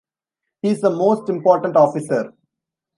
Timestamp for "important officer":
1.29-2.33